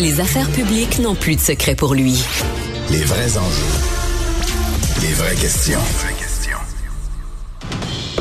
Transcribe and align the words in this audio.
Les 0.00 0.18
affaires 0.18 0.48
publiques 0.48 0.98
n'ont 1.00 1.14
plus 1.14 1.36
de 1.36 1.40
secret 1.42 1.74
pour 1.74 1.92
lui. 1.92 2.24
Les 2.90 3.04
vrais 3.04 3.36
enjeux. 3.36 3.66
Les 5.02 5.12
vraies 5.12 5.34
questions. 5.34 5.78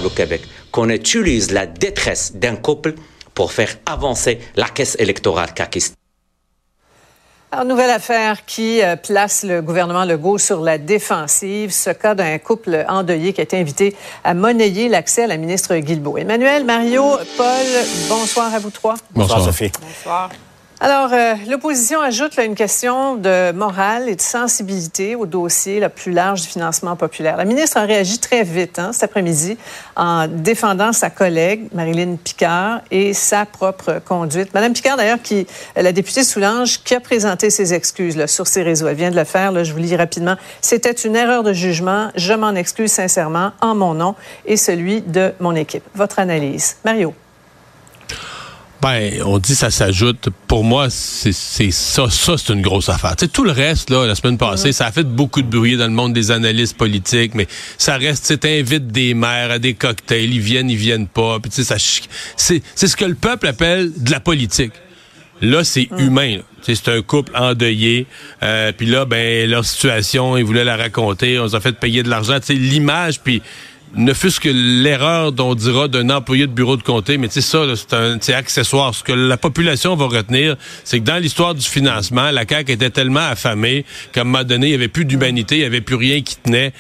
Au 0.03 0.09
Québec, 0.09 0.41
qu'on 0.71 0.89
utilise 0.89 1.51
la 1.51 1.67
détresse 1.67 2.33
d'un 2.35 2.57
couple 2.57 2.95
pour 3.33 3.53
faire 3.53 3.69
avancer 3.85 4.39
la 4.57 4.65
caisse 4.65 4.97
électorale 4.99 5.53
caquiste. 5.53 5.95
Alors, 7.53 7.63
nouvelle 7.63 7.91
affaire 7.91 8.45
qui 8.45 8.83
euh, 8.83 8.97
place 8.97 9.43
le 9.43 9.61
gouvernement 9.61 10.03
Legault 10.03 10.37
sur 10.37 10.59
la 10.59 10.77
défensive. 10.77 11.71
Ce 11.71 11.91
cas 11.91 12.13
d'un 12.13 12.39
couple 12.39 12.85
endeuillé 12.89 13.31
qui 13.31 13.39
a 13.39 13.45
été 13.45 13.57
invité 13.57 13.95
à 14.25 14.33
monnayer 14.33 14.89
l'accès 14.89 15.23
à 15.23 15.27
la 15.27 15.37
ministre 15.37 15.77
Guilbeault. 15.77 16.17
Emmanuel, 16.17 16.65
Mario, 16.65 17.05
Paul, 17.37 17.65
bonsoir 18.09 18.53
à 18.53 18.59
vous 18.59 18.69
trois. 18.69 18.95
Bonsoir, 19.15 19.45
Sophie. 19.45 19.71
Bonsoir. 19.81 20.29
Alors, 20.81 21.11
euh, 21.11 21.33
l'opposition 21.49 21.99
ajoute 21.99 22.37
là, 22.37 22.45
une 22.45 22.55
question 22.55 23.17
de 23.17 23.51
morale 23.51 24.07
et 24.07 24.15
de 24.15 24.21
sensibilité 24.21 25.13
au 25.13 25.25
dossier 25.25 25.81
le 25.81 25.89
plus 25.89 26.13
large 26.13 26.43
du 26.43 26.47
financement 26.47 26.95
populaire. 26.95 27.35
La 27.35 27.43
ministre 27.43 27.75
a 27.75 27.81
réagi 27.81 28.17
très 28.19 28.43
vite 28.43 28.79
hein, 28.79 28.93
cet 28.93 29.03
après-midi 29.03 29.57
en 29.97 30.29
défendant 30.29 30.93
sa 30.93 31.09
collègue 31.09 31.67
Marilyn 31.73 32.15
Picard 32.15 32.79
et 32.91 33.13
sa 33.13 33.45
propre 33.45 33.99
conduite. 34.05 34.53
Madame 34.53 34.71
Picard, 34.71 34.95
d'ailleurs, 34.95 35.21
qui 35.21 35.47
la 35.75 35.91
députée 35.91 36.23
Soulange, 36.23 36.81
qui 36.85 36.95
a 36.95 37.01
présenté 37.01 37.49
ses 37.49 37.73
excuses 37.73 38.25
sur 38.27 38.47
ses 38.47 38.63
réseaux. 38.63 38.87
Elle 38.87 38.95
vient 38.95 39.11
de 39.11 39.17
le 39.17 39.25
faire. 39.25 39.61
Je 39.65 39.73
vous 39.73 39.79
lis 39.79 39.97
rapidement. 39.97 40.37
C'était 40.61 40.93
une 40.93 41.17
erreur 41.17 41.43
de 41.43 41.51
jugement. 41.51 42.09
Je 42.15 42.33
m'en 42.33 42.51
excuse 42.51 42.93
sincèrement 42.93 43.51
en 43.59 43.75
mon 43.75 43.95
nom 43.95 44.15
et 44.45 44.55
celui 44.55 45.01
de 45.01 45.33
mon 45.41 45.55
équipe. 45.55 45.83
Votre 45.93 46.19
analyse, 46.19 46.77
Mario. 46.85 47.13
Ben, 48.81 49.21
on 49.25 49.39
dit 49.39 49.55
ça 49.55 49.71
s'ajoute. 49.71 50.29
Pour 50.47 50.63
moi, 50.63 50.89
c'est 50.89 51.33
ça. 51.33 52.09
Ça, 52.09 52.37
c'est 52.37 52.53
une 52.53 52.61
grosse 52.61 52.87
affaire. 52.87 53.15
Tu 53.17 53.25
sais, 53.25 53.31
tout 53.31 53.43
le 53.43 53.51
reste, 53.51 53.89
là, 53.89 54.05
la 54.05 54.15
semaine 54.15 54.37
passée, 54.37 54.71
ça 54.71 54.85
a 54.85 54.91
fait 54.91 55.03
beaucoup 55.03 55.41
de 55.41 55.47
bruit 55.47 55.75
dans 55.75 55.87
le 55.87 55.93
monde 55.93 56.13
des 56.13 56.31
analystes 56.31 56.77
politiques, 56.77 57.35
mais 57.35 57.47
ça 57.77 57.97
reste, 57.97 58.27
tu 58.27 58.37
t'invites 58.37 58.87
des 58.87 59.13
maires 59.13 59.51
à 59.51 59.59
des 59.59 59.73
cocktails, 59.73 60.33
ils 60.33 60.39
viennent, 60.39 60.69
ils 60.69 60.77
viennent 60.77 61.07
pas. 61.07 61.39
Puis, 61.41 61.51
tu 61.51 61.63
sais, 61.63 61.77
c'est 62.37 62.87
ce 62.87 62.95
que 62.95 63.05
le 63.05 63.15
peuple 63.15 63.47
appelle 63.47 63.91
de 63.97 64.11
la 64.11 64.21
politique. 64.21 64.71
Là, 65.41 65.63
c'est 65.63 65.89
humain. 65.97 66.39
C'est 66.61 66.89
un 66.89 67.01
couple 67.01 67.31
endeuillé. 67.35 68.05
Euh, 68.43 68.71
puis 68.75 68.85
là, 68.85 69.05
ben 69.05 69.49
leur 69.49 69.65
situation, 69.65 70.37
ils 70.37 70.43
voulaient 70.43 70.65
la 70.65 70.75
raconter. 70.75 71.39
On 71.39 71.45
les 71.45 71.55
a 71.55 71.59
fait 71.61 71.71
payer 71.71 72.03
de 72.03 72.09
l'argent. 72.09 72.39
Tu 72.39 72.47
sais, 72.47 72.53
l'image, 72.53 73.21
puis 73.21 73.41
ne 73.95 74.13
fût-ce 74.13 74.39
que 74.39 74.49
l'erreur 74.49 75.31
dont 75.31 75.55
dira 75.55 75.87
d'un 75.87 76.09
employé 76.09 76.47
de 76.47 76.51
bureau 76.51 76.77
de 76.77 76.83
comté, 76.83 77.17
mais 77.17 77.27
tu 77.27 77.41
sais 77.41 77.41
ça, 77.41 77.63
c'est 78.21 78.33
accessoire. 78.33 78.93
Ce 78.93 79.03
que 79.03 79.11
la 79.11 79.37
population 79.37 79.95
va 79.95 80.05
retenir, 80.05 80.55
c'est 80.83 80.99
que 80.99 81.05
dans 81.05 81.21
l'histoire 81.21 81.55
du 81.55 81.65
financement, 81.65 82.31
la 82.31 82.47
CAQ 82.47 82.71
était 82.71 82.89
tellement 82.89 83.19
affamée 83.19 83.85
qu'à 84.11 84.21
un 84.21 84.23
moment 84.25 84.43
donné, 84.43 84.67
il 84.67 84.71
n'y 84.71 84.75
avait 84.75 84.87
plus 84.87 85.05
d'humanité, 85.05 85.55
il 85.55 85.59
n'y 85.61 85.65
avait 85.65 85.81
plus 85.81 85.95
rien 85.95 86.21
qui 86.21 86.35
tenait. 86.37 86.73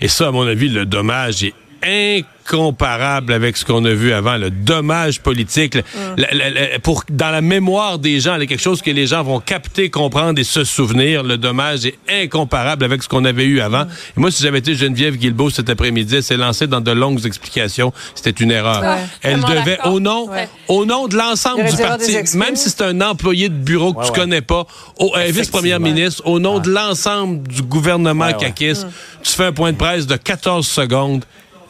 Et 0.00 0.08
ça, 0.08 0.28
à 0.28 0.30
mon 0.30 0.46
avis, 0.46 0.68
le 0.68 0.86
dommage 0.86 1.44
est 1.44 1.54
incomparable 1.86 3.32
avec 3.32 3.56
ce 3.56 3.64
qu'on 3.64 3.84
a 3.84 3.92
vu 3.92 4.12
avant. 4.12 4.36
Le 4.36 4.50
dommage 4.50 5.20
politique, 5.20 5.76
mm. 5.76 6.78
pour 6.82 7.04
dans 7.10 7.30
la 7.30 7.40
mémoire 7.40 7.98
des 7.98 8.20
gens, 8.20 8.38
quelque 8.38 8.58
chose 8.58 8.82
que 8.82 8.90
les 8.90 9.06
gens 9.06 9.22
vont 9.22 9.40
capter, 9.40 9.90
comprendre 9.90 10.38
et 10.38 10.44
se 10.44 10.64
souvenir. 10.64 11.22
Le 11.22 11.38
dommage 11.38 11.86
est 11.86 11.98
incomparable 12.08 12.84
avec 12.84 13.02
ce 13.02 13.08
qu'on 13.08 13.24
avait 13.24 13.44
eu 13.44 13.60
avant. 13.60 13.84
Mm. 13.84 13.88
Et 14.16 14.20
moi, 14.20 14.30
si 14.30 14.42
j'avais 14.42 14.58
été 14.58 14.74
Geneviève 14.74 15.16
Guilbeault 15.16 15.50
cet 15.50 15.70
après-midi, 15.70 16.16
elle 16.16 16.22
s'est 16.22 16.36
lancée 16.36 16.66
dans 16.66 16.80
de 16.80 16.90
longues 16.90 17.24
explications. 17.26 17.92
C'était 18.14 18.42
une 18.42 18.50
erreur. 18.50 18.82
elle 19.22 19.40
devait, 19.40 19.78
au 19.84 20.00
nom, 20.00 20.28
au 20.68 20.84
nom 20.84 21.08
de 21.08 21.16
l'ensemble 21.16 21.64
du 21.64 21.76
parti, 21.76 22.16
même 22.36 22.56
si 22.56 22.70
c'est 22.70 22.82
un 22.82 23.00
employé 23.00 23.48
de 23.48 23.54
bureau 23.54 23.94
que 23.94 24.06
tu 24.06 24.12
connais 24.12 24.42
pas, 24.42 24.66
au 24.98 25.14
vice-première 25.28 25.80
ministre, 25.80 26.22
au 26.26 26.38
nom 26.38 26.58
de 26.58 26.70
l'ensemble 26.70 27.46
du 27.48 27.62
gouvernement 27.62 28.32
caquiste, 28.32 28.86
tu 29.22 29.32
fais 29.32 29.46
un 29.46 29.52
point 29.52 29.72
de 29.72 29.76
presse 29.76 30.06
de 30.06 30.16
14 30.16 30.66
secondes 30.66 31.24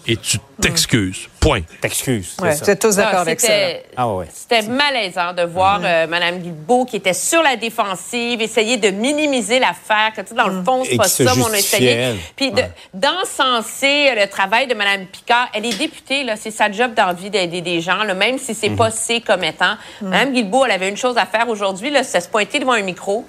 et 0.07 0.17
tu 0.17 0.39
t'excuses. 0.61 1.29
Point. 1.41 1.63
T'excuses. 1.81 2.37
Ouais, 2.41 2.55
vous 2.55 2.71
êtes 2.71 2.81
tous 2.81 2.97
d'accord 2.97 3.21
avec 3.21 3.41
ça. 3.41 3.53
Ah 3.97 4.09
C'était 4.33 4.63
malaisant 4.63 5.33
de 5.33 5.43
voir 5.43 5.81
mm-hmm. 5.81 6.05
euh, 6.05 6.07
Mme 6.07 6.39
Guilbeault 6.39 6.85
qui 6.85 6.97
était 6.97 7.13
sur 7.13 7.43
la 7.43 7.57
défensive, 7.57 8.41
essayer 8.41 8.77
de 8.77 8.91
minimiser 8.91 9.59
l'affaire, 9.59 10.13
que 10.15 10.35
dans 10.35 10.49
le 10.49 10.61
mm. 10.61 10.65
fond, 10.65 10.85
c'est 10.85 10.97
pas 10.97 11.09
ça, 11.09 11.35
mon 11.35 11.53
essayé. 11.53 12.15
Puis 12.37 12.53
d'encenser 12.93 14.15
le 14.15 14.27
travail 14.27 14.67
de 14.67 14.75
Mme 14.75 15.07
Picard. 15.07 15.49
Elle 15.55 15.67
est 15.67 15.79
députée, 15.79 16.25
là, 16.25 16.37
c'est 16.37 16.51
sa 16.51 16.71
job 16.71 16.95
d'envie 16.95 17.31
d'aider 17.31 17.61
des 17.61 17.81
gens, 17.81 18.05
là, 18.05 18.15
même 18.15 18.39
si 18.39 18.55
c'est 18.55 18.71
pas 18.71 18.89
mm-hmm. 18.89 19.07
ses 19.07 19.21
commettants. 19.21 19.77
Mm. 20.01 20.09
Mme 20.09 20.33
Guilbeault, 20.33 20.65
elle 20.67 20.73
avait 20.73 20.89
une 20.89 20.97
chose 20.97 21.17
à 21.19 21.27
faire 21.27 21.49
aujourd'hui, 21.49 21.93
c'est 22.03 22.21
se 22.21 22.29
pointer 22.29 22.59
devant 22.59 22.73
un 22.73 22.83
micro 22.83 23.27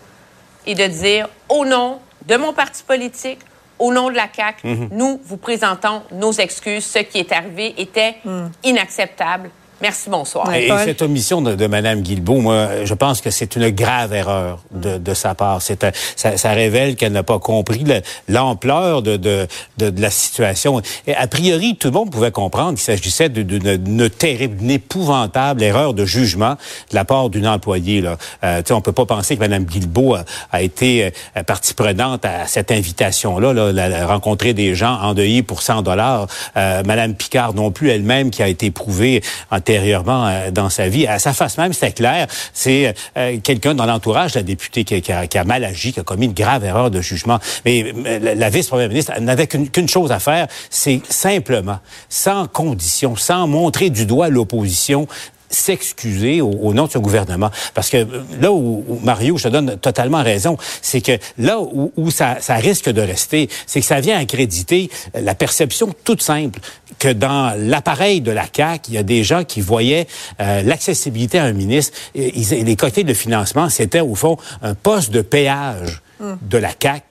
et 0.66 0.75
de 0.75 0.86
dire, 0.88 1.28
au 1.50 1.66
nom 1.66 2.00
de 2.25 2.36
mon 2.38 2.53
parti 2.53 2.84
politique, 2.84 3.40
au 3.80 3.94
nom 3.94 4.09
de 4.09 4.16
la 4.16 4.28
CAC, 4.28 4.63
mhm. 4.63 4.90
nous 4.91 5.19
vous 5.24 5.38
présentons 5.38 6.03
nos 6.12 6.31
excuses. 6.31 6.86
Ce 6.86 7.00
qui 7.00 7.19
est 7.19 7.31
arrivé 7.31 7.74
était 7.78 8.16
mm. 8.24 8.47
inacceptable. 8.63 9.50
Merci, 9.81 10.09
bonsoir. 10.09 10.53
Et, 10.53 10.69
cette 10.86 11.02
omission 11.02 11.41
de, 11.41 11.56
de 11.56 11.68
Mme 11.68 12.02
Guilbeault, 12.02 12.40
moi, 12.40 12.86
je 12.86 12.94
pense 12.94 13.22
que 13.22 13.30
c'est 13.30 13.56
une 13.56 13.69
grave 13.69 14.13
erreur 14.13 14.59
de, 14.72 14.97
de 14.97 15.13
sa 15.13 15.36
part. 15.36 15.62
C'est, 15.62 15.86
ça, 16.16 16.38
ça 16.38 16.52
révèle 16.52 16.96
qu'elle 16.96 17.12
n'a 17.12 17.24
pas 17.24 17.40
compris 17.40 17.84
l'ampleur 18.28 19.02
de, 19.02 19.18
de, 19.18 19.47
de, 19.78 20.02
la 20.02 20.09
situation. 20.09 20.81
Et 21.08 21.16
a 21.16 21.28
priori, 21.28 21.75
tout 21.75 21.90
le 21.90 21.94
monde 21.94 22.09
pouvait 22.09 22.31
comprendre 22.31 22.72
qu'il 22.72 22.80
s'agissait 22.80 23.30
d'une 23.30 24.09
terrible, 24.09 24.58
d'une 24.58 24.72
épouvantable 24.72 25.62
erreur 25.62 25.94
de 25.94 26.06
jugement 26.06 26.56
de 26.90 26.96
la 26.96 27.03
part 27.03 27.30
d'une 27.30 27.47
employée. 27.47 28.02
Là. 28.02 28.18
Euh, 28.44 28.62
on 28.72 28.81
peut 28.81 28.92
pas 28.92 29.06
penser 29.06 29.36
que 29.36 29.42
Mme 29.42 29.66
Guilbeault 29.66 30.16
a, 30.52 30.62
été 30.62 31.12
euh, 31.38 31.44
partie 31.44 31.74
prenante 31.74 32.24
à 32.25 32.47
cette 32.47 32.72
invitation-là, 32.72 33.53
là, 33.53 34.07
rencontrer 34.07 34.53
des 34.53 34.75
gens 34.75 35.00
endeuillés 35.02 35.44
pour 35.44 35.62
100 35.62 35.81
dollars. 35.81 36.28
Euh, 36.56 36.84
Mme 36.86 37.16
Picard 37.16 37.53
non 37.53 37.72
plus 37.72 37.90
elle-même 37.90 38.30
qui 38.30 38.42
a 38.42 38.47
été 38.47 38.72
prouvée 38.72 39.22
en 39.52 39.59
antérieurement 39.66 40.28
euh, 40.28 40.52
dans 40.52 40.70
sa 40.70 40.88
vie. 40.90 41.08
À 41.08 41.18
sa 41.18 41.34
face 41.34 41.58
même, 41.58 41.74
c'était 41.74 41.92
clair, 41.92 42.28
c'est 42.53 42.94
euh, 43.18 43.38
quelqu'un 43.44 43.74
dans 43.74 43.88
l'entourage 43.88 44.34
de 44.34 44.40
la 44.40 44.44
députée 44.44 44.84
qui, 44.84 45.12
a, 45.12 45.44
mal 45.44 45.64
agi, 45.64 45.92
qui 45.92 46.00
a 46.00 46.03
commis 46.03 46.26
une 46.26 46.34
grave 46.34 46.64
erreur 46.64 46.92
de 46.92 47.02
jugement. 47.02 47.40
Mais 47.66 47.84
euh, 48.06 48.36
la, 48.36 48.50
vice-première 48.50 48.90
ministre 48.90 49.20
n'avait 49.20 49.48
qu'une 49.48 49.90
chose 49.90 50.12
à 50.12 50.20
faire, 50.20 50.48
c'est 50.70 51.02
simplement, 51.09 51.80
sans 52.09 52.48
condition, 52.48 53.16
sans 53.16 53.48
montrer 53.48 53.90
du 53.90 54.06
doigt 54.06 54.30
l'opposition, 54.30 55.08
s'excuser 55.50 56.41
au, 56.41 56.73
nom 56.73 56.85
de 56.88 56.91
ce 56.91 56.97
gouvernement. 56.97 57.51
Parce 57.73 57.89
que 57.89 57.97
euh, 57.97 58.23
là 58.39 58.51
où, 58.51 58.83
Mario, 59.03 59.38
je 59.38 59.44
te 59.44 59.47
donne 59.50 59.78
totalement 59.78 60.23
raison, 60.23 60.57
c'est 60.81 61.01
que 61.01 61.17
là 61.38 61.59
où, 61.59 62.11
ça, 62.11 62.38
risque 62.50 62.89
de 62.89 63.01
rester, 63.01 63.50
c'est 63.67 63.79
que 63.79 63.85
ça 63.85 64.00
vient 64.00 64.17
accréditer 64.17 64.89
la 65.13 65.35
perception 65.35 65.94
toute 66.03 66.22
simple 66.22 66.59
que 67.00 67.09
dans 67.09 67.53
l'appareil 67.57 68.22
de 68.22 68.31
la 68.31 68.45
CAQ, 68.51 68.89
il 68.89 68.94
y 68.95 68.97
a 68.97 69.03
des 69.03 69.23
gens 69.23 69.44
qui 69.44 69.61
voyaient 69.61 70.07
euh, 70.39 70.61
l'accessibilité 70.63 71.39
à 71.39 71.44
un 71.44 71.53
ministre, 71.53 71.97
et, 72.13 72.31
les 72.31 72.75
côtés 72.75 73.03
de 73.03 73.13
financement, 73.13 73.69
c'était 73.69 74.00
au 74.00 74.16
fond 74.16 74.38
un 74.62 74.75
poste 74.75 75.12
de 75.12 75.22
péage 75.22 76.01
hum. 76.19 76.38
de 76.41 76.57
la 76.57 76.72
CAQ 76.81 77.03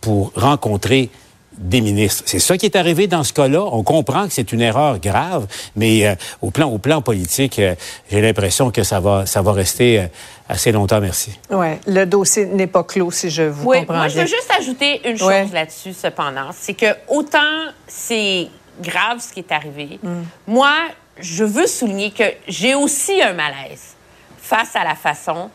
pour 0.00 0.32
rencontrer 0.34 1.10
des 1.58 1.80
ministres. 1.80 2.24
C'est 2.26 2.38
ça 2.38 2.56
qui 2.56 2.66
est 2.66 2.76
arrivé 2.76 3.06
dans 3.06 3.24
ce 3.24 3.32
cas-là. 3.32 3.62
On 3.62 3.82
comprend 3.82 4.26
que 4.26 4.32
c'est 4.32 4.52
une 4.52 4.60
erreur 4.60 4.98
grave, 4.98 5.46
mais 5.76 6.06
euh, 6.06 6.14
au 6.42 6.50
plan 6.50 6.68
au 6.68 6.78
plan 6.78 7.02
politique, 7.02 7.58
euh, 7.58 7.74
j'ai 8.10 8.20
l'impression 8.20 8.70
que 8.70 8.82
ça 8.82 9.00
va 9.00 9.26
ça 9.26 9.42
va 9.42 9.52
rester 9.52 10.00
euh, 10.00 10.06
assez 10.48 10.72
longtemps. 10.72 11.00
Merci. 11.00 11.38
Ouais, 11.50 11.78
le 11.86 12.04
dossier 12.04 12.46
n'est 12.46 12.66
pas 12.66 12.82
clos 12.82 13.10
si 13.10 13.30
je 13.30 13.42
vous 13.42 13.68
oui, 13.68 13.78
comprends 13.80 13.96
moi, 13.96 14.08
je 14.08 14.20
veux 14.20 14.26
juste 14.26 14.50
ajouter 14.58 15.08
une 15.08 15.16
chose 15.16 15.52
là-dessus 15.52 15.92
cependant, 15.92 16.50
c'est 16.52 16.74
que 16.74 16.94
autant 17.08 17.38
c'est 17.86 18.48
grave 18.82 19.20
ce 19.20 19.32
qui 19.32 19.40
est 19.40 19.52
arrivé, 19.52 20.00
mm. 20.02 20.22
moi 20.48 20.74
je 21.20 21.44
veux 21.44 21.66
souligner 21.66 22.10
que 22.10 22.24
j'ai 22.48 22.74
aussi 22.74 23.22
un 23.22 23.34
malaise 23.34 23.94
face 24.38 24.74
à 24.74 24.82
la 24.82 24.96
façon 24.96 25.50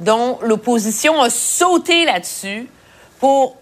dont 0.00 0.38
l'opposition 0.42 1.20
a 1.20 1.30
sauté 1.30 2.04
là-dessus 2.04 2.68
pour 3.20 3.57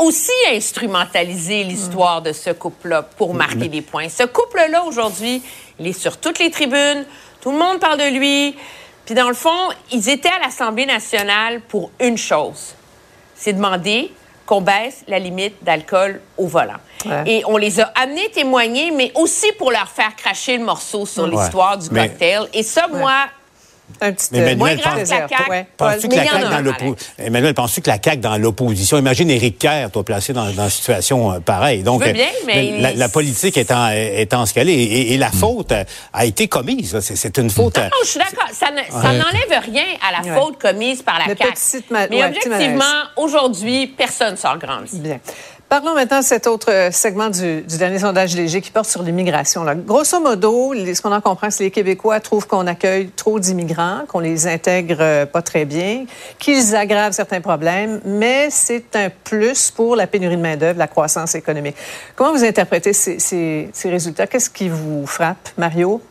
aussi 0.00 0.32
instrumentaliser 0.50 1.62
l'histoire 1.64 2.22
de 2.22 2.32
ce 2.32 2.50
couple-là 2.50 3.02
pour 3.02 3.34
marquer 3.34 3.68
des 3.68 3.82
points. 3.82 4.08
Ce 4.08 4.22
couple-là, 4.22 4.84
aujourd'hui, 4.84 5.42
il 5.78 5.86
est 5.86 5.92
sur 5.92 6.16
toutes 6.16 6.38
les 6.38 6.50
tribunes, 6.50 7.04
tout 7.40 7.52
le 7.52 7.58
monde 7.58 7.78
parle 7.78 7.98
de 7.98 8.18
lui. 8.18 8.56
Puis 9.04 9.14
dans 9.14 9.28
le 9.28 9.34
fond, 9.34 9.68
ils 9.92 10.08
étaient 10.08 10.30
à 10.30 10.38
l'Assemblée 10.38 10.86
nationale 10.86 11.60
pour 11.60 11.90
une 12.00 12.16
chose, 12.16 12.74
c'est 13.34 13.52
demander 13.52 14.12
qu'on 14.46 14.60
baisse 14.60 15.04
la 15.06 15.18
limite 15.18 15.62
d'alcool 15.62 16.20
au 16.36 16.46
volant. 16.46 16.80
Et 17.24 17.42
on 17.46 17.56
les 17.56 17.80
a 17.80 17.92
amenés 17.94 18.28
témoigner, 18.30 18.90
mais 18.90 19.12
aussi 19.14 19.52
pour 19.52 19.70
leur 19.70 19.88
faire 19.88 20.14
cracher 20.16 20.56
le 20.56 20.64
morceau 20.64 21.06
sur 21.06 21.26
l'histoire 21.26 21.78
du 21.78 21.88
cocktail. 21.88 22.48
Et 22.52 22.62
ça, 22.62 22.88
moi, 22.88 23.26
Un 24.00 24.12
petit 24.12 24.28
mais 24.32 24.54
moins 24.54 24.74
grave 24.74 25.02
que 25.02 25.10
la 25.10 25.28
CAQ. 25.28 25.66
Penses-tu 25.76 26.08
que 26.08 26.16
la 26.16 26.24
CAQ 26.24 26.42
dans 26.42 26.60
l'opposition? 26.60 26.96
Emmanuel, 27.18 27.54
penses-tu 27.54 27.80
que 27.80 27.90
la 27.90 27.98
CAQ 28.02 28.16
dans 28.18 28.36
l'opposition, 28.38 28.98
imagine 28.98 29.30
Éric 29.30 29.58
Kerr, 29.58 29.90
toi, 29.90 30.04
placé 30.04 30.32
dans, 30.32 30.50
dans 30.52 30.64
une 30.64 30.70
situation 30.70 31.32
euh, 31.32 31.40
pareille. 31.40 31.82
Donc, 31.82 32.02
bien, 32.02 32.26
mais 32.46 32.94
la, 32.94 33.08
politique 33.08 33.56
étant, 33.56 33.90
étant 33.90 34.46
ce 34.46 34.54
qu'elle 34.54 34.68
est, 34.68 34.82
et, 34.82 35.18
la 35.18 35.30
faute 35.30 35.72
a 36.12 36.24
été 36.24 36.48
commise. 36.48 36.98
C'est 37.00 37.38
une 37.38 37.50
faute. 37.50 37.78
Non, 37.78 37.88
je 38.02 38.08
suis 38.08 38.18
d'accord. 38.18 38.48
Ça 38.52 38.70
n'enlève 38.70 39.62
rien 39.72 39.84
à 40.06 40.22
la 40.22 40.34
faute 40.34 40.58
commise 40.60 41.02
par 41.02 41.18
la 41.18 41.26
CAQ. 41.26 41.84
Mais 42.10 42.24
objectivement, 42.24 42.84
aujourd'hui, 43.16 43.86
personne 43.86 44.36
sort 44.36 44.58
grand. 44.58 44.80
Bien. 44.92 45.20
Parlons 45.70 45.94
maintenant 45.94 46.18
de 46.18 46.24
cet 46.24 46.48
autre 46.48 46.68
euh, 46.68 46.90
segment 46.90 47.30
du, 47.30 47.62
dernier 47.78 48.00
sondage 48.00 48.34
léger 48.34 48.60
qui 48.60 48.72
porte 48.72 48.90
sur 48.90 49.04
l'immigration. 49.04 49.64
Grosso 49.86 50.18
modo, 50.18 50.74
ce 50.74 51.00
qu'on 51.00 51.12
en 51.12 51.20
comprend, 51.20 51.48
c'est 51.48 51.58
que 51.58 51.62
les 51.62 51.70
Québécois 51.70 52.18
trouvent 52.18 52.48
qu'on 52.48 52.66
accueille 52.66 53.10
trop 53.14 53.38
d'immigrants, 53.38 54.00
qu'on 54.08 54.18
les 54.18 54.48
intègre 54.48 54.96
euh, 54.98 55.26
pas 55.26 55.42
très 55.42 55.66
bien, 55.66 56.06
qu'ils 56.40 56.74
aggravent 56.74 57.12
certains 57.12 57.40
problèmes, 57.40 58.00
mais 58.04 58.48
c'est 58.50 58.96
un 58.96 59.10
plus 59.10 59.70
pour 59.70 59.94
la 59.94 60.08
pénurie 60.08 60.36
de 60.36 60.42
main-d'œuvre, 60.42 60.76
la 60.76 60.88
croissance 60.88 61.36
économique. 61.36 61.76
Comment 62.16 62.32
vous 62.32 62.42
interprétez 62.42 62.92
ces, 62.92 63.20
ces 63.20 63.90
résultats? 63.90 64.26
Qu'est-ce 64.26 64.50
qui 64.50 64.68
vous 64.68 65.06
frappe, 65.06 65.50
Mario? 65.56 66.02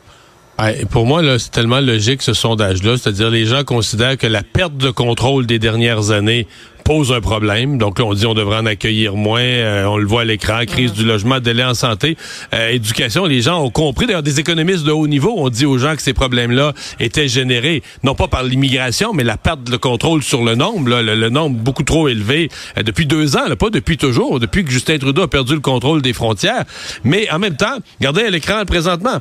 pour 0.89 1.05
moi, 1.05 1.21
c'est 1.39 1.51
tellement 1.51 1.79
logique 1.79 2.21
ce 2.21 2.33
sondage-là. 2.33 2.97
C'est-à-dire, 2.97 3.29
les 3.29 3.45
gens 3.45 3.63
considèrent 3.63 4.17
que 4.17 4.27
la 4.27 4.43
perte 4.43 4.75
de 4.75 4.89
contrôle 4.89 5.45
des 5.45 5.59
dernières 5.59 6.11
années 6.11 6.47
pose 6.89 7.11
un 7.11 7.21
problème. 7.21 7.77
Donc 7.77 7.99
là, 7.99 8.05
on 8.05 8.15
dit 8.15 8.25
on 8.25 8.33
devrait 8.33 8.57
en 8.57 8.65
accueillir 8.65 9.15
moins. 9.15 9.41
Euh, 9.43 9.85
on 9.85 9.97
le 9.97 10.07
voit 10.07 10.21
à 10.21 10.25
l'écran, 10.25 10.65
crise 10.65 10.91
du 10.91 11.05
logement, 11.05 11.39
délai 11.39 11.63
en 11.63 11.75
santé, 11.75 12.17
euh, 12.51 12.69
éducation. 12.69 13.27
Les 13.27 13.41
gens 13.41 13.63
ont 13.63 13.69
compris. 13.69 14.07
D'ailleurs, 14.07 14.23
des 14.23 14.39
économistes 14.39 14.85
de 14.85 14.91
haut 14.91 15.05
niveau 15.05 15.35
ont 15.37 15.49
dit 15.49 15.67
aux 15.67 15.77
gens 15.77 15.95
que 15.95 16.01
ces 16.01 16.13
problèmes-là 16.13 16.73
étaient 16.99 17.27
générés, 17.27 17.83
non 18.01 18.15
pas 18.15 18.27
par 18.27 18.41
l'immigration, 18.41 19.13
mais 19.13 19.23
la 19.23 19.37
perte 19.37 19.65
de 19.69 19.77
contrôle 19.77 20.23
sur 20.23 20.43
le 20.43 20.55
nombre, 20.55 20.99
le, 20.99 21.29
nombre 21.29 21.57
beaucoup 21.57 21.83
trop 21.83 22.07
élevé 22.07 22.49
euh, 22.75 22.81
depuis 22.81 23.05
deux 23.05 23.37
ans, 23.37 23.43
pas 23.55 23.69
depuis 23.69 23.97
toujours, 23.97 24.39
depuis 24.39 24.65
que 24.65 24.71
Justin 24.71 24.97
Trudeau 24.97 25.21
a 25.21 25.27
perdu 25.27 25.53
le 25.53 25.59
contrôle 25.59 26.01
des 26.01 26.13
frontières. 26.13 26.65
Mais 27.03 27.29
en 27.29 27.37
même 27.37 27.55
temps, 27.55 27.77
regardez 27.99 28.23
à 28.23 28.31
l'écran 28.31 28.65
présentement 28.65 29.19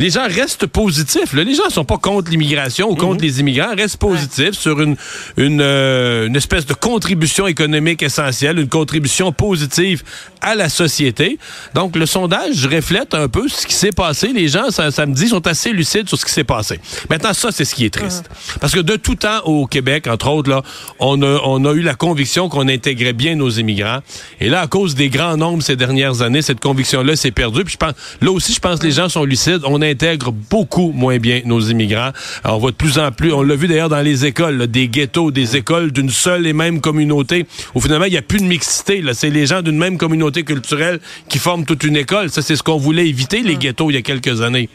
les 0.00 0.08
gens 0.08 0.26
restent 0.26 0.66
positifs. 0.66 1.34
Les 1.34 1.54
gens 1.54 1.68
sont 1.68 1.84
pas 1.84 1.98
contre 1.98 2.30
l'immigration 2.30 2.90
ou 2.90 2.96
contre 2.96 3.16
mhm. 3.16 3.28
les 3.28 3.40
immigrants, 3.40 3.74
restent 3.76 3.98
positifs 3.98 4.54
sur 4.54 4.80
une 4.80 4.96
une, 5.36 5.60
euh, 5.60 6.26
une 6.26 6.36
espèce 6.36 6.64
de 6.64 6.72
contribution 6.72 7.46
économique 7.46 8.02
essentielle, 8.02 8.58
une 8.58 8.68
contribution 8.68 9.30
positive 9.30 10.02
à 10.40 10.54
la 10.54 10.70
société. 10.70 11.38
Donc 11.74 11.96
le 11.96 12.06
sondage 12.06 12.66
reflète 12.66 13.12
un 13.12 13.28
peu 13.28 13.46
ce 13.48 13.66
qui 13.66 13.74
s'est 13.74 13.92
passé. 13.92 14.28
Les 14.28 14.48
gens 14.48 14.70
ça, 14.70 14.90
samedi 14.90 15.28
sont 15.28 15.46
assez 15.46 15.70
lucides 15.70 16.08
sur 16.08 16.16
ce 16.16 16.24
qui 16.24 16.32
s'est 16.32 16.44
passé. 16.44 16.80
Maintenant 17.10 17.34
ça 17.34 17.50
c'est 17.52 17.66
ce 17.66 17.74
qui 17.74 17.84
est 17.84 17.92
triste 17.92 18.30
parce 18.58 18.72
que 18.72 18.80
de 18.80 18.96
tout 18.96 19.16
temps 19.16 19.42
au 19.44 19.66
Québec 19.66 20.06
entre 20.06 20.30
autres 20.30 20.48
là, 20.48 20.62
on 20.98 21.20
a 21.20 21.40
on 21.44 21.62
a 21.66 21.72
eu 21.72 21.82
la 21.82 21.94
conviction 21.94 22.48
qu'on 22.48 22.68
intégrait 22.68 23.12
bien 23.12 23.36
nos 23.36 23.50
immigrants 23.50 24.00
et 24.40 24.48
là 24.48 24.62
à 24.62 24.66
cause 24.66 24.94
des 24.94 25.10
grands 25.10 25.36
nombres 25.36 25.62
ces 25.62 25.76
dernières 25.76 26.22
années, 26.22 26.40
cette 26.40 26.60
conviction 26.60 27.02
là 27.02 27.16
s'est 27.16 27.32
perdue. 27.32 27.64
Puis 27.64 27.74
je 27.74 27.78
pense 27.78 27.92
là 28.22 28.30
aussi 28.30 28.54
je 28.54 28.60
pense 28.60 28.78
que 28.78 28.86
les 28.86 28.92
gens 28.92 29.10
sont 29.10 29.24
lucides. 29.24 29.60
On 29.64 29.89
intègre 29.90 30.32
beaucoup 30.32 30.92
moins 30.92 31.18
bien 31.18 31.42
nos 31.44 31.60
immigrants. 31.60 32.10
on 32.44 32.58
voit 32.58 32.70
de 32.70 32.76
plus 32.76 32.98
en 32.98 33.12
plus, 33.12 33.32
on 33.32 33.42
l'a 33.42 33.56
vu 33.56 33.68
d'ailleurs 33.68 33.88
dans 33.88 34.00
les 34.00 34.24
écoles, 34.26 34.66
des 34.66 34.88
ghettos, 34.88 35.30
des 35.30 35.56
écoles 35.56 35.92
d'une 35.92 36.10
seule 36.10 36.46
et 36.46 36.52
même 36.52 36.80
communauté, 36.80 37.46
où 37.74 37.80
finalement 37.80 38.06
il 38.06 38.12
n'y 38.12 38.18
a 38.18 38.22
plus 38.22 38.38
de 38.38 38.44
mixité. 38.44 39.02
C'est 39.12 39.30
les 39.30 39.46
gens 39.46 39.62
d'une 39.62 39.78
même 39.78 39.98
communauté 39.98 40.44
culturelle 40.44 41.00
qui 41.28 41.38
forment 41.38 41.64
toute 41.64 41.84
une 41.84 41.96
école. 41.96 42.30
Ça, 42.30 42.42
c'est 42.42 42.56
ce 42.56 42.62
qu'on 42.62 42.78
voulait 42.78 43.08
éviter, 43.08 43.42
les 43.42 43.56
ghettos, 43.56 43.90
il 43.90 43.94
y 43.94 43.98
a 43.98 44.02
quelques 44.02 44.40
années. 44.42 44.68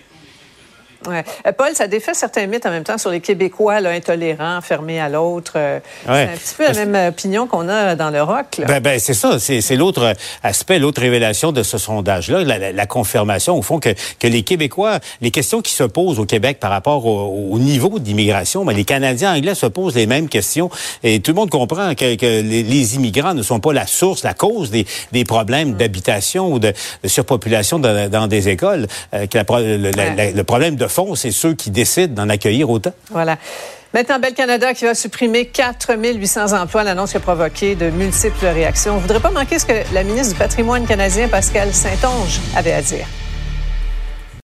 Ouais. 1.08 1.24
Euh, 1.46 1.52
Paul, 1.52 1.74
ça 1.74 1.88
défait 1.88 2.14
certains 2.14 2.48
mythes 2.48 2.66
en 2.66 2.72
même 2.72 2.84
temps 2.84 2.98
sur 2.98 3.10
les 3.10 3.22
Québécois 3.22 3.82
là, 3.82 3.92
intolérants, 3.92 4.62
fermés 4.62 5.00
à 5.00 5.10
l'autre. 5.10 5.54
Euh, 5.56 5.80
c'est 6.06 6.12
un 6.12 6.28
petit 6.28 6.56
peu 6.58 6.64
la 6.64 6.86
même 6.86 7.10
opinion 7.10 7.48
qu'on 7.48 7.70
a 7.70 7.96
dans 7.96 8.10
le 8.10 8.22
rock. 8.22 8.62
Ben, 8.68 8.80
ben 8.80 9.00
c'est 9.00 9.14
ça. 9.14 9.40
C'est 9.40 9.76
l'autre 9.76 10.14
aspect, 10.44 10.80
l'autre 10.80 11.02
révélation 11.02 11.52
de 11.52 11.64
ce 11.64 11.78
sondage-là, 11.78 12.44
la, 12.44 12.86
confirmation, 12.86 13.58
au 13.58 13.62
fond, 13.62 13.80
que, 13.80 13.90
que 14.20 14.28
les 14.28 14.44
Québécois, 14.44 15.00
les 15.22 15.32
questions 15.32 15.62
qui 15.62 15.72
se 15.74 15.84
posent 15.84 16.20
au 16.20 16.26
Québec 16.26 16.60
par 16.60 16.72
rapport 16.72 17.06
au, 17.06 17.58
niveau 17.60 18.00
d'immigration, 18.00 18.66
ben, 18.66 18.74
les 18.74 18.86
Canadiens 18.86 19.34
anglais 19.36 19.56
se 19.56 19.66
posent 19.66 19.96
les 19.96 20.08
mêmes 20.08 20.30
questions. 20.30 20.70
Et 21.04 21.20
tout 21.20 21.32
le 21.32 21.36
monde 21.36 21.50
comprend 21.50 21.94
que, 21.96 22.16
que 22.16 22.42
les, 22.42 22.96
immigrants 22.96 23.34
ne 23.34 23.42
sont 23.42 23.60
pas 23.60 23.74
la 23.74 23.88
source, 23.88 24.24
la 24.24 24.34
cause 24.34 24.70
des, 24.70 24.86
des 25.12 25.24
problèmes 25.24 25.74
d'habitation 25.74 26.52
ou 26.52 26.60
de, 26.60 26.74
surpopulation 27.06 27.80
dans, 27.80 28.28
des 28.28 28.50
écoles. 28.50 28.88
Euh, 29.14 29.28
que 29.28 29.38
le 29.38 30.44
problème 30.44 30.76
de 30.76 30.88
c'est 31.16 31.32
ceux 31.32 31.54
qui 31.54 31.72
décident 31.72 32.14
d'en 32.14 32.30
accueillir 32.30 32.70
autant. 32.70 32.94
Voilà. 33.10 33.38
Maintenant, 33.94 34.20
Bel 34.20 34.34
Canada 34.34 34.74
qui 34.74 34.84
va 34.84 34.94
supprimer 34.94 35.46
4 35.46 35.96
800 35.98 36.54
emplois, 36.54 36.84
l'annonce 36.84 37.16
a 37.16 37.20
provoqué 37.20 37.76
de 37.76 37.90
multiples 37.90 38.46
réactions. 38.46 38.94
On 38.94 38.96
ne 38.98 39.02
voudrait 39.02 39.22
pas 39.22 39.32
manquer 39.32 39.58
ce 39.58 39.66
que 39.66 39.94
la 39.94 40.04
ministre 40.04 40.34
du 40.34 40.40
Patrimoine 40.40 40.86
canadien, 40.86 41.30
Pascal 41.30 41.74
Saint-Onge, 41.74 42.40
avait 42.56 42.74
à 42.74 42.82
dire. 42.82 43.08